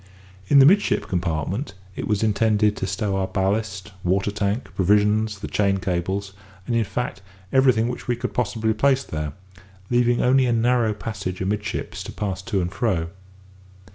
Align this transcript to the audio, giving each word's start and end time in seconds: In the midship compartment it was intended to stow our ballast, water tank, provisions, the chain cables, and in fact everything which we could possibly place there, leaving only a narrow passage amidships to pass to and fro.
In 0.47 0.57
the 0.57 0.65
midship 0.65 1.07
compartment 1.07 1.75
it 1.95 2.07
was 2.07 2.23
intended 2.23 2.75
to 2.77 2.87
stow 2.87 3.17
our 3.17 3.27
ballast, 3.27 3.91
water 4.03 4.31
tank, 4.31 4.71
provisions, 4.73 5.37
the 5.37 5.47
chain 5.47 5.77
cables, 5.77 6.33
and 6.65 6.75
in 6.75 6.83
fact 6.85 7.21
everything 7.53 7.87
which 7.87 8.07
we 8.07 8.15
could 8.15 8.33
possibly 8.33 8.73
place 8.73 9.03
there, 9.03 9.33
leaving 9.91 10.19
only 10.19 10.47
a 10.47 10.53
narrow 10.53 10.95
passage 10.95 11.39
amidships 11.39 12.01
to 12.05 12.11
pass 12.11 12.41
to 12.41 12.61
and 12.61 12.71
fro. 12.73 13.09